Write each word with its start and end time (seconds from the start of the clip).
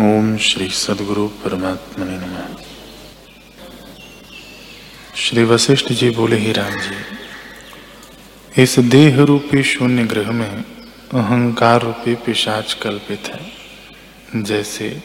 ओम 0.00 0.36
श्री 0.36 0.68
सदगुरु 0.68 1.26
परमात्मा 1.28 2.04
ने 2.04 2.16
नमः। 2.16 2.54
श्री 5.16 5.44
वशिष्ठ 5.44 5.92
जी 5.92 6.10
बोले, 6.10 6.36
ही 6.36 6.52
राम 6.52 6.78
जी, 6.80 8.62
इस 8.62 8.78
देह 8.78 9.20
रूपी 9.22 9.62
शून्य 9.62 10.04
ग्रह 10.04 10.30
में 10.30 10.50
अहंकार 10.50 11.82
रूपी 11.82 12.14
पिशाच 12.14 12.72
कल्पित 12.72 13.28
है। 13.28 14.42
जैसे 14.42 15.02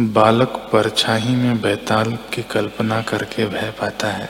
बालक 0.00 0.68
परछाई 0.72 1.34
में 1.36 1.60
बैताल 1.60 2.12
की 2.34 2.42
कल्पना 2.42 3.00
करके 3.02 3.46
भय 3.46 3.72
पाता 3.80 4.12
है, 4.12 4.28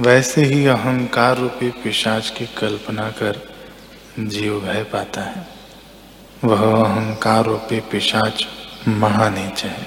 वैसे 0.00 0.44
ही 0.44 0.66
अहंकार 0.66 1.38
रूपी 1.38 1.70
पिशाच 1.70 2.30
की 2.30 2.46
कल्पना 2.58 3.10
कर 3.10 3.40
जीव 4.18 4.60
भय 4.60 4.82
पाता 4.82 5.20
है। 5.20 5.61
वह 6.44 6.84
अहंकार 6.84 7.44
रूपी 7.44 7.80
पिशाच 7.80 8.46
महानीच। 8.88 9.64
है 9.64 9.86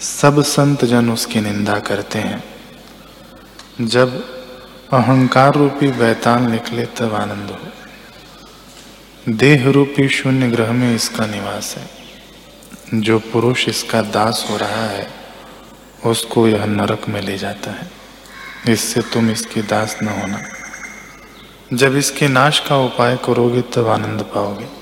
सब 0.00 0.42
संत 0.42 0.84
जन 0.84 1.10
उसकी 1.10 1.40
निंदा 1.40 1.78
करते 1.78 2.18
हैं। 2.18 2.44
जब 3.80 4.24
अहंकार 4.92 5.54
रूपी 5.54 5.88
बैताल 5.88 6.42
निकले 6.42 6.86
तब 6.86 7.14
आनंद 7.14 7.50
हो। 7.50 7.58
देह 9.28 9.70
रूपी 9.70 10.08
शून्य 10.08 10.50
ग्रह 10.50 10.72
में 10.72 10.94
इसका 10.94 11.26
निवास 11.26 11.76
है। 11.76 11.90
जो 13.00 13.18
पुरुष 13.18 13.68
इसका 13.68 14.02
दास 14.02 14.46
हो 14.50 14.56
रहा 14.56 14.86
है, 14.86 15.10
उसको 16.06 16.48
यह 16.48 16.64
नरक 16.64 17.08
में 17.08 17.20
ले 17.20 17.38
जाता 17.38 17.70
है। 17.70 17.90
इससे 18.68 19.00
तुम 19.00 19.30
इसके 19.30 19.62
दास 19.62 19.96
न 20.02 20.08
होना। 20.08 20.42
जब 21.72 21.96
इसके 21.96 22.28
नाश 22.28 22.60
का 22.60 22.76
उपाय 22.76 23.18
करोगे 23.24 23.62
तब 23.62 23.88
आनंद 23.88 24.22
पाओगे। 24.22 24.81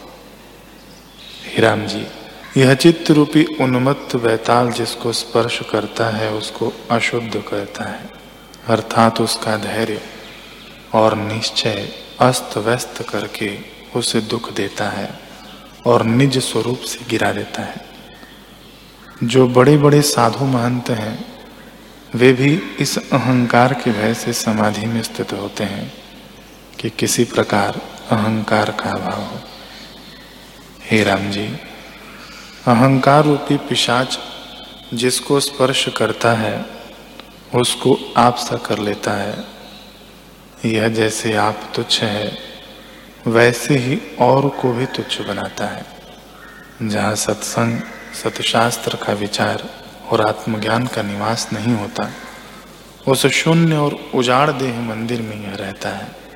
हिराम 1.60 1.86
जी। 1.86 2.06
यह 2.56 2.74
चित्त 2.74 3.10
रूपी 3.10 3.44
उन्मत्त 3.44 4.14
वैताल 4.14 4.72
जिसको 4.72 5.12
स्पर्श 5.12 5.60
करता 5.70 6.16
है, 6.16 6.32
उसको 6.32 6.72
अशुद्ध 6.90 7.44
करता 7.48 7.84
है। 7.84 8.10
अर्थात 8.68 9.20
उसका 9.20 9.56
धैर्य 9.56 10.00
और 10.94 11.16
निश्चय 11.16 11.88
अस्त 12.20 12.58
व्यस्त 12.58 13.06
करके 13.08 13.58
उसे 13.96 14.20
दुख 14.20 14.52
देता 14.52 14.88
है 14.88 15.20
और 15.86 16.04
निज 16.04 16.38
स्वरूप 16.38 16.80
से 16.80 16.98
गिरा 17.10 17.32
देता 17.32 17.62
है। 17.62 17.84
जो 19.24 19.48
बड़े 19.48 19.76
बड़े 19.76 20.02
साधु 20.02 20.44
महंत 20.44 20.90
हैं, 20.90 21.42
वे 22.14 22.32
भी 22.32 22.62
इस 22.78 22.98
अहंकार 22.98 23.74
के 23.74 23.92
भय 23.92 24.14
से 24.14 24.32
समाधि 24.32 24.86
में 24.86 25.02
स्थित 25.02 25.32
होते 25.32 25.64
हैं 25.64 25.92
कि 26.78 26.90
किसी 26.90 27.24
प्रकार 27.24 27.80
अहंकार 28.10 28.70
का 28.70 28.90
अभाव 28.90 29.20
हो। 29.20 29.40
हे 30.90 31.02
राम 31.04 31.30
जी, 31.30 31.46
अहंकार 32.66 33.24
रूपी 33.24 33.56
पिशाच 33.56 34.18
जिसको 34.94 35.40
स्पर्श 35.40 35.88
करता 35.96 36.32
है, 36.32 36.64
उसको 37.54 37.98
आप 38.16 38.36
सा 38.36 38.56
कर 38.56 38.78
लेता 38.78 39.10
है। 39.10 39.44
यह 40.64 40.88
जैसे 40.88 41.34
आप 41.34 41.60
तुच्छ 41.74 42.02
है, 42.02 42.38
वैसे 43.26 43.76
ही 43.76 44.00
और 44.20 44.48
को 44.48 44.72
भी 44.72 44.86
तुच्छ 44.86 45.20
बनाता 45.20 45.66
है। 45.66 45.86
जहाँ 46.82 47.14
सत्संग, 47.14 47.80
सतशास्त्र 48.24 48.96
का 48.96 49.12
विचार 49.12 49.64
और 50.10 50.20
आत्मज्ञान 50.20 50.86
का 50.86 51.02
निवास 51.02 51.48
नहीं 51.52 51.74
होता, 51.74 52.10
उस 53.08 53.26
शून्य 53.26 53.76
और 53.76 54.10
उजाड़ 54.14 54.50
देह 54.50 54.80
मंदिर 54.80 55.22
में 55.22 55.50
यह 55.50 55.54
रहता 55.54 55.88
है। 55.88 56.29